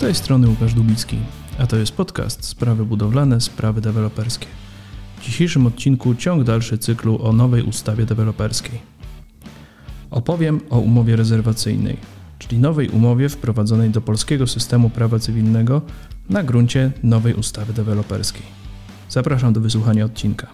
[0.00, 1.18] tej strony Łukasz Dubicki,
[1.58, 4.46] a to jest podcast Sprawy budowlane, sprawy deweloperskie.
[5.18, 8.80] W dzisiejszym odcinku ciąg dalszy cyklu o nowej ustawie deweloperskiej.
[10.10, 11.96] Opowiem o umowie rezerwacyjnej,
[12.38, 15.82] czyli nowej umowie wprowadzonej do polskiego systemu prawa cywilnego
[16.30, 18.46] na gruncie nowej ustawy deweloperskiej.
[19.08, 20.46] Zapraszam do wysłuchania odcinka.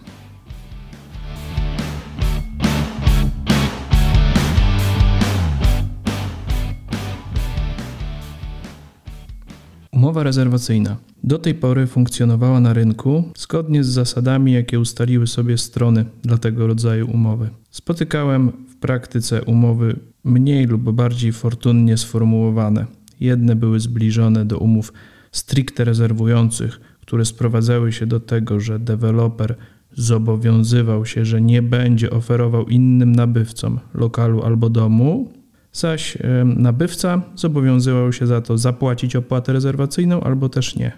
[10.17, 16.05] Umowa rezerwacyjna do tej pory funkcjonowała na rynku zgodnie z zasadami, jakie ustaliły sobie strony
[16.23, 17.49] dla tego rodzaju umowy.
[17.71, 22.85] Spotykałem w praktyce umowy mniej lub bardziej fortunnie sformułowane.
[23.19, 24.93] Jedne były zbliżone do umów
[25.31, 29.55] stricte rezerwujących, które sprowadzały się do tego, że deweloper
[29.93, 35.31] zobowiązywał się, że nie będzie oferował innym nabywcom lokalu albo domu,
[35.79, 40.91] zaś nabywca zobowiązywał się za to zapłacić opłatę rezerwacyjną albo też nie.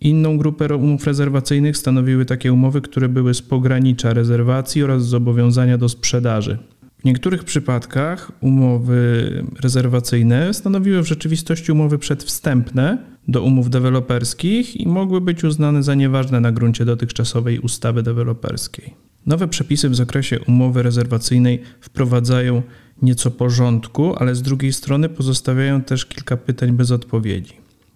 [0.00, 5.88] Inną grupę umów rezerwacyjnych stanowiły takie umowy, które były z pogranicza rezerwacji oraz zobowiązania do
[5.88, 6.58] sprzedaży.
[6.98, 12.98] W niektórych przypadkach umowy rezerwacyjne stanowiły w rzeczywistości umowy przedwstępne
[13.28, 19.05] do umów deweloperskich i mogły być uznane za nieważne na gruncie dotychczasowej ustawy deweloperskiej.
[19.26, 22.62] Nowe przepisy w zakresie umowy rezerwacyjnej wprowadzają
[23.02, 27.52] nieco porządku, ale z drugiej strony pozostawiają też kilka pytań bez odpowiedzi.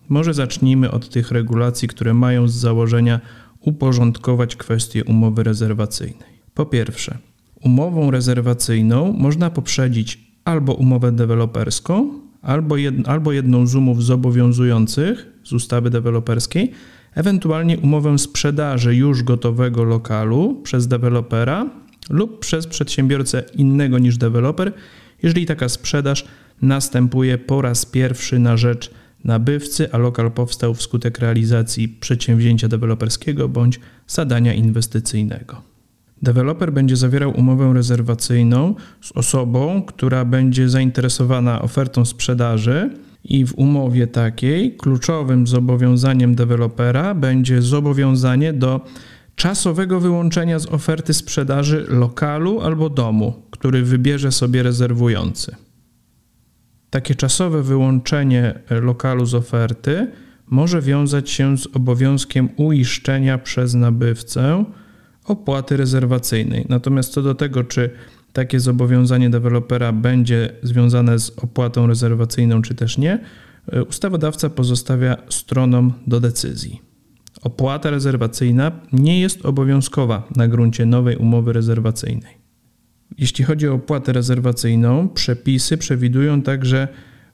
[0.08, 3.20] Może zacznijmy od tych regulacji, które mają z założenia
[3.60, 6.40] uporządkować kwestię umowy rezerwacyjnej.
[6.54, 7.18] Po pierwsze,
[7.60, 15.52] umową rezerwacyjną można poprzedzić albo umowę deweloperską, albo, jed, albo jedną z umów zobowiązujących z
[15.52, 16.72] ustawy deweloperskiej,
[17.14, 21.70] ewentualnie umowę sprzedaży już gotowego lokalu przez dewelopera
[22.10, 24.72] lub przez przedsiębiorcę innego niż deweloper,
[25.22, 26.24] jeżeli taka sprzedaż
[26.62, 28.90] następuje po raz pierwszy na rzecz
[29.24, 35.62] nabywcy, a lokal powstał wskutek realizacji przedsięwzięcia deweloperskiego bądź zadania inwestycyjnego.
[36.22, 42.90] Deweloper będzie zawierał umowę rezerwacyjną z osobą, która będzie zainteresowana ofertą sprzedaży,
[43.24, 48.80] i w umowie takiej kluczowym zobowiązaniem dewelopera będzie zobowiązanie do
[49.34, 55.56] czasowego wyłączenia z oferty sprzedaży lokalu albo domu, który wybierze sobie rezerwujący.
[56.90, 60.06] Takie czasowe wyłączenie lokalu z oferty
[60.46, 64.64] może wiązać się z obowiązkiem uiszczenia przez nabywcę
[65.24, 66.66] opłaty rezerwacyjnej.
[66.68, 67.90] Natomiast co do tego, czy
[68.32, 73.18] takie zobowiązanie dewelopera będzie związane z opłatą rezerwacyjną, czy też nie,
[73.88, 76.80] ustawodawca pozostawia stronom do decyzji.
[77.42, 82.40] Opłata rezerwacyjna nie jest obowiązkowa na gruncie nowej umowy rezerwacyjnej.
[83.18, 86.88] Jeśli chodzi o opłatę rezerwacyjną, przepisy przewidują także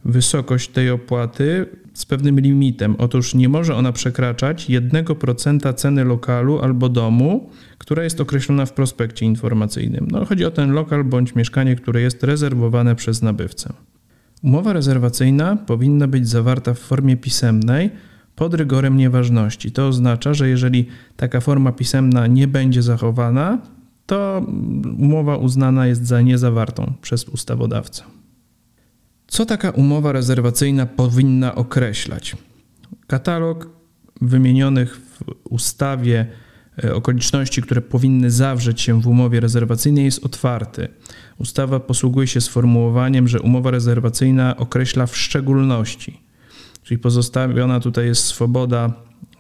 [0.07, 2.97] wysokość tej opłaty z pewnym limitem.
[2.99, 9.27] Otóż nie może ona przekraczać 1% ceny lokalu albo domu, która jest określona w prospekcie
[9.27, 10.09] informacyjnym.
[10.11, 13.73] No, chodzi o ten lokal bądź mieszkanie, które jest rezerwowane przez nabywcę.
[14.43, 17.91] Umowa rezerwacyjna powinna być zawarta w formie pisemnej
[18.37, 19.73] pod rygorem nieważności.
[19.73, 23.59] To oznacza, że jeżeli taka forma pisemna nie będzie zachowana,
[24.07, 24.47] to
[24.99, 28.16] umowa uznana jest za niezawartą przez ustawodawcę.
[29.27, 32.37] Co taka umowa rezerwacyjna powinna określać?
[33.07, 33.69] Katalog
[34.21, 36.27] wymienionych w ustawie
[36.85, 40.89] e, okoliczności, które powinny zawrzeć się w umowie rezerwacyjnej, jest otwarty.
[41.39, 46.21] Ustawa posługuje się sformułowaniem, że umowa rezerwacyjna określa w szczególności.
[46.83, 48.93] Czyli pozostawiona tutaj jest swoboda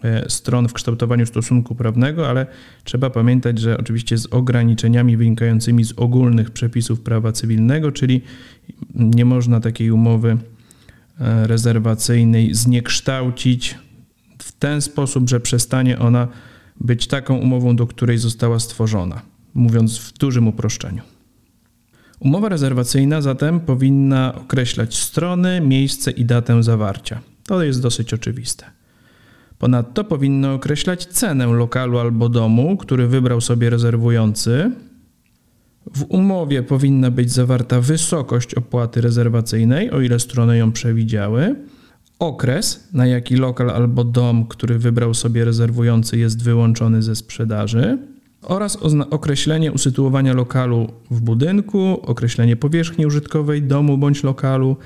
[0.04, 2.46] e, stron w kształtowaniu stosunku prawnego, ale
[2.84, 8.22] trzeba pamiętać, że oczywiście z ograniczeniami wynikającymi z ogólnych przepisów prawa cywilnego, czyli
[8.96, 10.36] nie można takiej umowy
[11.20, 13.78] e, rezerwacyjnej zniekształcić
[14.38, 16.28] w ten sposób, że przestanie ona
[16.80, 19.22] być taką umową, do której została stworzona,
[19.54, 21.02] mówiąc w dużym uproszczeniu.
[22.20, 27.20] Umowa rezerwacyjna zatem powinna określać strony, miejsce i datę zawarcia.
[27.46, 28.64] To jest dosyć oczywiste.
[29.58, 34.72] Ponadto powinno określać cenę lokalu albo domu, który wybrał sobie rezerwujący.
[35.94, 41.54] W umowie powinna być zawarta wysokość opłaty rezerwacyjnej, o ile strony ją przewidziały,
[42.18, 47.98] okres, na jaki lokal albo dom, który wybrał sobie rezerwujący, jest wyłączony ze sprzedaży,
[48.42, 48.78] oraz
[49.10, 54.76] określenie usytuowania lokalu w budynku, określenie powierzchni użytkowej domu bądź lokalu,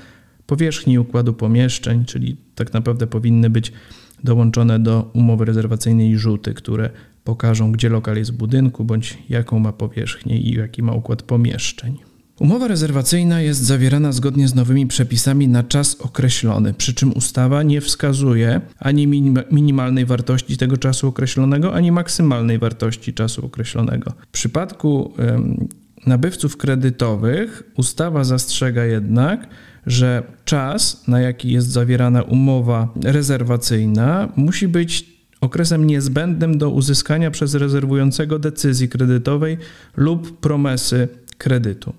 [0.45, 3.73] powierzchni układu pomieszczeń, czyli tak naprawdę powinny być
[4.23, 6.89] dołączone do umowy rezerwacyjnej rzuty, które
[7.23, 11.97] pokażą, gdzie lokal jest w budynku, bądź jaką ma powierzchnię i jaki ma układ pomieszczeń.
[12.39, 17.81] Umowa rezerwacyjna jest zawierana zgodnie z nowymi przepisami na czas określony, przy czym ustawa nie
[17.81, 19.07] wskazuje ani
[19.51, 24.13] minimalnej wartości tego czasu określonego, ani maksymalnej wartości czasu określonego.
[24.27, 25.67] W przypadku ym,
[26.07, 29.47] nabywców kredytowych ustawa zastrzega jednak,
[29.87, 35.11] że czas, na jaki jest zawierana umowa rezerwacyjna, musi być
[35.41, 39.57] okresem niezbędnym do uzyskania przez rezerwującego decyzji kredytowej
[39.97, 41.07] lub promesy
[41.37, 41.93] kredytu.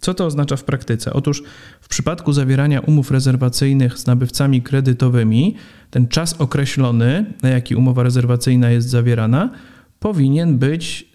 [0.00, 1.12] Co to oznacza w praktyce?
[1.12, 1.42] Otóż
[1.80, 5.54] w przypadku zawierania umów rezerwacyjnych z nabywcami kredytowymi,
[5.90, 9.50] ten czas określony, na jaki umowa rezerwacyjna jest zawierana,
[9.98, 11.08] powinien być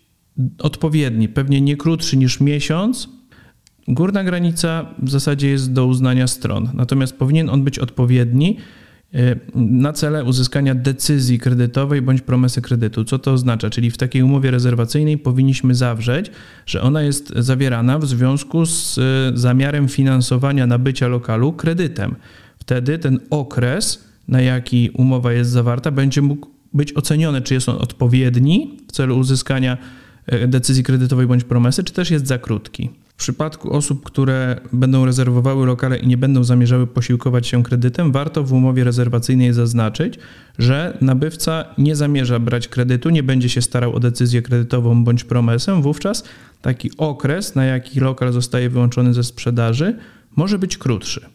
[0.59, 3.09] odpowiedni, pewnie nie krótszy niż miesiąc.
[3.87, 8.57] Górna granica w zasadzie jest do uznania stron, natomiast powinien on być odpowiedni
[9.15, 13.03] Y, na cele uzyskania decyzji kredytowej bądź promesy kredytu.
[13.03, 13.69] Co to oznacza?
[13.69, 16.31] Czyli w takiej umowie rezerwacyjnej powinniśmy zawrzeć,
[16.65, 19.01] że ona jest zawierana w związku z y,
[19.33, 22.15] zamiarem finansowania nabycia lokalu kredytem.
[22.59, 27.77] Wtedy ten okres, na jaki umowa jest zawarta, będzie mógł być oceniony, czy jest on
[27.77, 29.77] odpowiedni w celu uzyskania
[30.33, 32.89] y, decyzji kredytowej bądź promesy, czy też jest za krótki.
[33.23, 38.53] Przypadku osób, które będą rezerwowały lokale i nie będą zamierzały posiłkować się kredytem, warto w
[38.53, 40.19] umowie rezerwacyjnej zaznaczyć,
[40.59, 45.81] że nabywca nie zamierza brać kredytu, nie będzie się starał o decyzję kredytową bądź promesę.
[45.81, 46.23] Wówczas
[46.61, 49.97] taki okres, na jaki lokal zostaje wyłączony ze sprzedaży,
[50.35, 51.25] może być krótszy.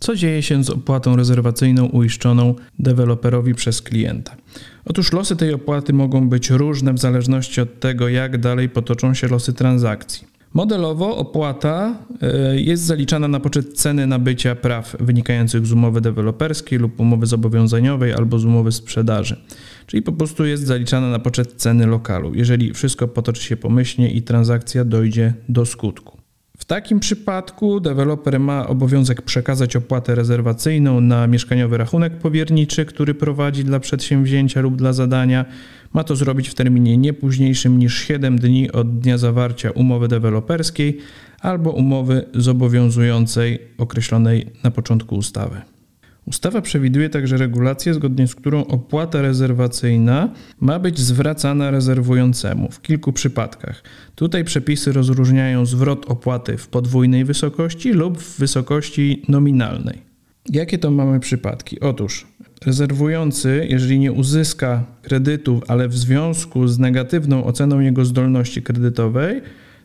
[0.00, 4.36] Co dzieje się z opłatą rezerwacyjną uiszczoną deweloperowi przez klienta?
[4.84, 9.28] Otóż losy tej opłaty mogą być różne w zależności od tego, jak dalej potoczą się
[9.28, 10.33] losy transakcji.
[10.54, 17.00] Modelowo opłata e, jest zaliczana na poczet ceny nabycia praw wynikających z umowy deweloperskiej lub
[17.00, 19.40] umowy zobowiązaniowej albo z umowy sprzedaży.
[19.86, 24.22] Czyli po prostu jest zaliczana na poczet ceny lokalu, jeżeli wszystko potoczy się pomyślnie i
[24.22, 26.13] transakcja dojdzie do skutku.
[26.64, 33.64] W takim przypadku deweloper ma obowiązek przekazać opłatę rezerwacyjną na mieszkaniowy rachunek powierniczy, który prowadzi
[33.64, 35.44] dla przedsięwzięcia lub dla zadania.
[35.92, 40.98] Ma to zrobić w terminie nie późniejszym niż 7 dni od dnia zawarcia umowy deweloperskiej
[41.40, 45.73] albo umowy zobowiązującej określonej na początku ustawy.
[46.26, 50.28] Ustawa przewiduje także regulację, zgodnie z którą opłata rezerwacyjna
[50.60, 53.82] ma być zwracana rezerwującemu w kilku przypadkach.
[54.14, 60.02] Tutaj przepisy rozróżniają zwrot opłaty w podwójnej wysokości lub w wysokości nominalnej.
[60.52, 61.80] Jakie to mamy przypadki?
[61.80, 62.26] Otóż
[62.66, 69.42] rezerwujący, jeżeli nie uzyska kredytu, ale w związku z negatywną oceną jego zdolności kredytowej,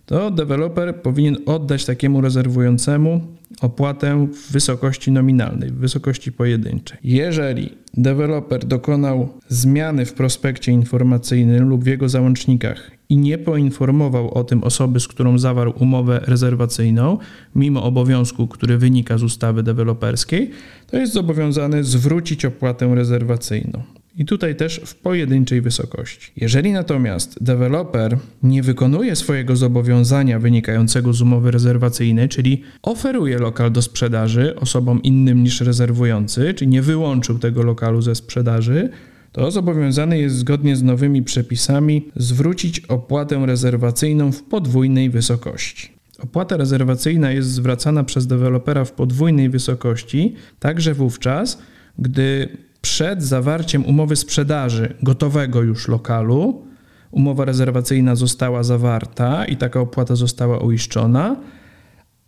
[0.10, 3.22] to deweloper powinien oddać takiemu rezerwującemu
[3.62, 6.98] opłatę w wysokości nominalnej, w wysokości pojedynczej.
[7.04, 14.44] Jeżeli deweloper dokonał zmiany w prospekcie informacyjnym lub w jego załącznikach i nie poinformował o
[14.44, 17.18] tym osoby, z którą zawarł umowę rezerwacyjną,
[17.56, 20.52] mimo obowiązku, który wynika z ustawy deweloperskiej,
[20.88, 26.32] to jest zobowiązany zwrócić opłatę rezerwacyjną i tutaj też w pojedynczej wysokości.
[26.36, 33.82] Jeżeli natomiast deweloper nie wykonuje swojego zobowiązania wynikającego z umowy rezerwacyjnej, czyli oferuje lokal do
[33.82, 38.90] sprzedaży osobom innym niż rezerwujący, czyli nie wyłączył tego lokalu ze sprzedaży,
[39.32, 46.00] to zobowiązany jest zgodnie z nowymi przepisami zwrócić opłatę rezerwacyjną w podwójnej wysokości.
[46.20, 51.60] Opłata rezerwacyjna jest zwracana przez dewelopera w podwójnej wysokości, także wówczas,
[52.00, 52.50] gdy
[52.82, 56.70] przed zawarciem umowy sprzedaży gotowego już lokalu
[57.12, 61.36] umowa rezerwacyjna została zawarta i taka opłata została uiszczona,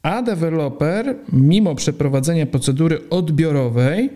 [0.04, 4.10] a deweloper, mimo przeprowadzenia procedury odbiorowej,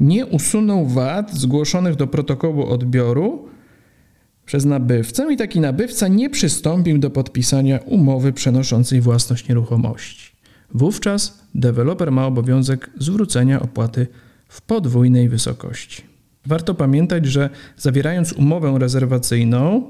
[0.00, 3.48] nie usunął wad zgłoszonych do protokołu odbioru
[4.46, 10.32] przez nabywcę i taki nabywca nie przystąpił do podpisania umowy przenoszącej własność nieruchomości.
[10.74, 14.06] Wówczas deweloper ma obowiązek zwrócenia opłaty
[14.50, 16.02] w podwójnej wysokości.
[16.46, 19.82] Warto pamiętać, że zawierając umowę rezerwacyjną,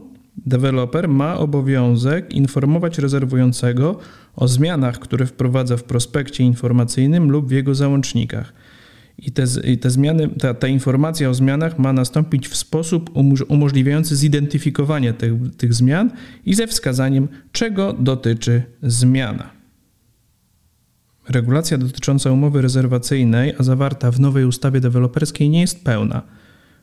[0.47, 3.99] deweloper ma obowiązek informować rezerwującego
[4.37, 8.53] o zmianach, które wprowadza w prospekcie informacyjnym lub w jego załącznikach.
[9.19, 9.45] I te,
[9.81, 13.11] te zmiany, ta, ta, informacja o zmianach ma nastąpić w sposób
[13.49, 16.11] umożliwiający zidentyfikowanie tych, tych zmian
[16.47, 19.60] i ze wskazaniem, czego dotyczy zmiana.
[21.31, 26.23] Regulacja dotycząca umowy rezerwacyjnej, a zawarta w nowej ustawie deweloperskiej, nie jest pełna.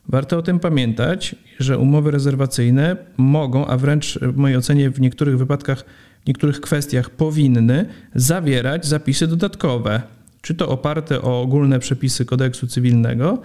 [0.08, 5.38] Warto o tym pamiętać, że umowy rezerwacyjne mogą, a wręcz w mojej ocenie w niektórych
[5.38, 5.84] wypadkach,
[6.24, 10.02] w niektórych kwestiach powinny zawierać zapisy dodatkowe,
[10.42, 13.42] czy to oparte o ogólne przepisy kodeksu cywilnego,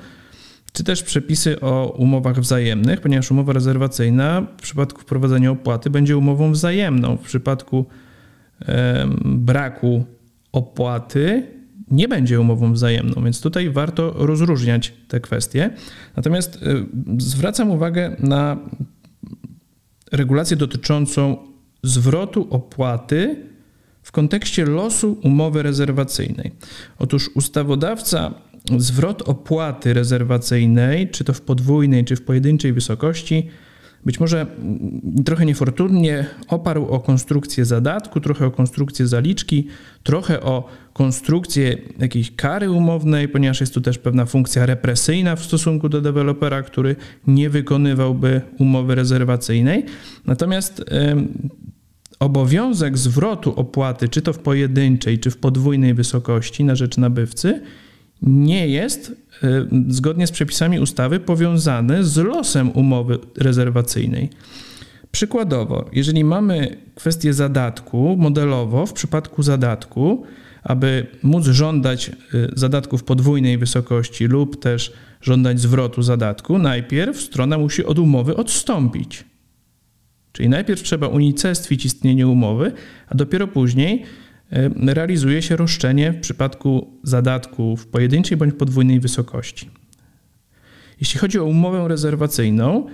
[0.73, 6.51] czy też przepisy o umowach wzajemnych, ponieważ umowa rezerwacyjna w przypadku wprowadzenia opłaty będzie umową
[6.51, 7.17] wzajemną.
[7.17, 7.85] W przypadku
[9.25, 10.05] braku
[10.53, 11.47] opłaty
[11.91, 15.69] nie będzie umową wzajemną, więc tutaj warto rozróżniać te kwestie.
[16.15, 16.85] Natomiast e,
[17.17, 18.57] zwracam uwagę na
[20.11, 21.37] regulację dotyczącą
[21.83, 23.35] zwrotu opłaty
[24.03, 26.51] w kontekście losu umowy rezerwacyjnej.
[26.99, 28.33] Otóż ustawodawca
[28.77, 33.49] zwrot opłaty rezerwacyjnej, czy to w podwójnej, czy w pojedynczej wysokości,
[34.05, 34.45] być może
[35.25, 39.67] trochę niefortunnie oparł o konstrukcję zadatku, trochę o konstrukcję zaliczki,
[40.03, 45.89] trochę o konstrukcję jakiejś kary umownej, ponieważ jest tu też pewna funkcja represyjna w stosunku
[45.89, 46.95] do dewelopera, który
[47.27, 49.85] nie wykonywałby umowy rezerwacyjnej.
[50.25, 50.83] Natomiast
[52.19, 57.61] obowiązek zwrotu opłaty, czy to w pojedynczej, czy w podwójnej wysokości na rzecz nabywcy,
[58.23, 59.11] nie jest
[59.43, 59.47] e,
[59.87, 64.29] zgodnie z przepisami ustawy powiązany z losem umowy rezerwacyjnej.
[65.11, 70.23] Przykładowo, jeżeli mamy kwestię zadatku, modelowo w przypadku zadatku,
[70.63, 72.13] aby móc żądać e,
[72.55, 79.25] zadatków podwójnej wysokości lub też żądać zwrotu zadatku, najpierw strona musi od umowy odstąpić.
[80.31, 82.71] Czyli najpierw trzeba unicestwić istnienie umowy,
[83.07, 84.03] a dopiero później
[84.85, 89.69] realizuje się roszczenie w przypadku zadatku w pojedynczej bądź podwójnej wysokości.
[90.99, 92.87] Jeśli chodzi o umowę rezerwacyjną,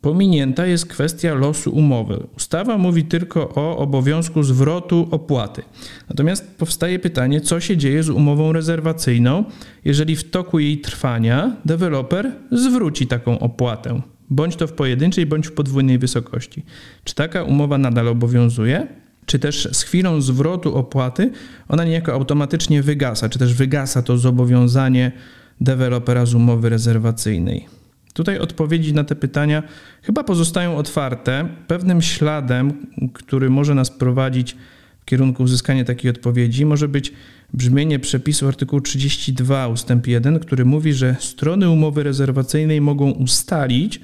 [0.00, 2.26] pominięta jest kwestia losu umowy.
[2.36, 5.62] Ustawa mówi tylko o obowiązku zwrotu opłaty.
[6.08, 9.44] Natomiast powstaje pytanie, co się dzieje z umową rezerwacyjną,
[9.84, 15.52] jeżeli w toku jej trwania deweloper zwróci taką opłatę bądź to w pojedynczej, bądź w
[15.52, 16.62] podwójnej wysokości.
[17.04, 18.86] Czy taka umowa nadal obowiązuje?
[19.26, 21.30] Czy też z chwilą zwrotu opłaty
[21.68, 25.12] ona niejako automatycznie wygasa, czy też wygasa to zobowiązanie
[25.60, 27.66] dewelopera z umowy rezerwacyjnej?
[28.12, 29.62] Tutaj odpowiedzi na te pytania
[30.02, 31.48] chyba pozostają otwarte.
[31.66, 34.56] Pewnym śladem, który może nas prowadzić
[35.00, 37.12] w kierunku uzyskania takiej odpowiedzi, może być
[37.54, 39.88] brzmienie przepisu artykułu 32 ust.
[40.06, 44.00] 1, który mówi, że strony umowy rezerwacyjnej mogą ustalić,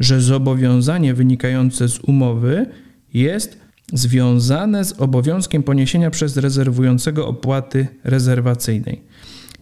[0.00, 2.66] że zobowiązanie wynikające z umowy
[3.14, 3.61] jest
[3.92, 9.02] związane z obowiązkiem poniesienia przez rezerwującego opłaty rezerwacyjnej.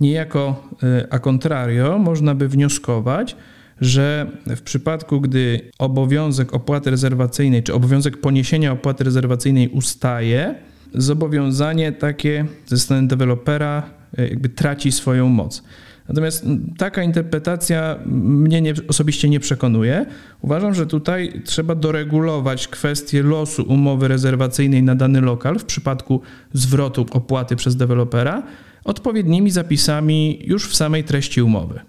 [0.01, 3.37] Niejako e, a contrario można by wnioskować,
[3.81, 10.55] że w przypadku, gdy obowiązek opłaty rezerwacyjnej czy obowiązek poniesienia opłaty rezerwacyjnej ustaje,
[10.95, 15.63] zobowiązanie takie ze strony dewelopera e, jakby traci swoją moc.
[16.11, 16.47] Natomiast
[16.79, 20.07] taka interpretacja mnie nie, osobiście nie przekonuje.
[20.41, 26.21] Uważam, że tutaj trzeba doregulować kwestię losu umowy rezerwacyjnej na dany lokal w przypadku
[26.53, 28.43] zwrotu opłaty przez dewelopera
[28.85, 31.81] odpowiednimi zapisami już w samej treści umowy.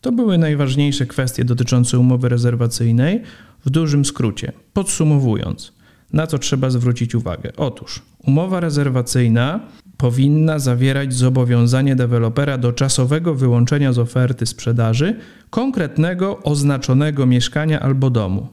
[0.00, 3.22] To były najważniejsze kwestie dotyczące umowy rezerwacyjnej
[3.64, 4.52] w dużym skrócie.
[4.72, 5.72] Podsumowując,
[6.12, 7.52] na co trzeba zwrócić uwagę?
[7.56, 9.60] Otóż umowa rezerwacyjna
[10.00, 15.16] powinna zawierać zobowiązanie dewelopera do czasowego wyłączenia z oferty sprzedaży
[15.50, 18.48] konkretnego oznaczonego mieszkania albo domu.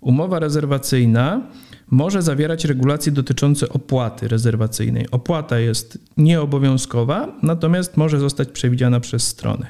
[0.00, 1.42] Umowa rezerwacyjna
[1.90, 5.10] może zawierać regulacje dotyczące opłaty rezerwacyjnej.
[5.10, 9.66] Opłata jest nieobowiązkowa, natomiast może zostać przewidziana przez strony.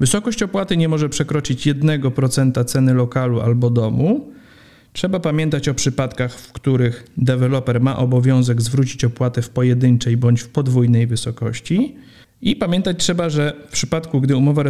[0.00, 4.32] Wysokość opłaty nie może przekroczyć 1% ceny lokalu albo domu,
[4.96, 10.48] Trzeba pamiętać o przypadkach, w których deweloper ma obowiązek zwrócić opłatę w pojedynczej bądź w
[10.48, 11.96] podwójnej wysokości.
[12.42, 14.62] I pamiętać trzeba, że w przypadku, gdy umowa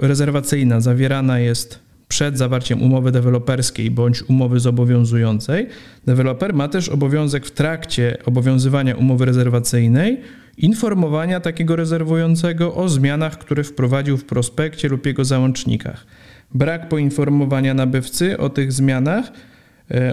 [0.00, 5.66] rezerwacyjna zawierana jest przed zawarciem umowy deweloperskiej bądź umowy zobowiązującej,
[6.06, 10.20] deweloper ma też obowiązek w trakcie obowiązywania umowy rezerwacyjnej
[10.58, 16.06] informowania takiego rezerwującego o zmianach, które wprowadził w prospekcie lub jego załącznikach.
[16.54, 19.32] Brak poinformowania nabywcy o tych zmianach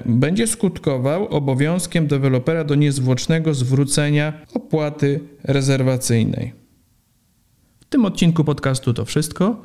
[0.06, 6.54] będzie skutkował obowiązkiem dewelopera do niezwłocznego zwrócenia opłaty rezerwacyjnej.
[7.80, 9.62] W tym odcinku podcastu to wszystko.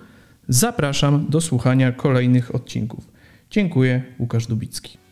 [0.48, 3.08] Zapraszam do słuchania kolejnych odcinków.
[3.50, 5.05] Dziękuję, Łukasz Dubicki.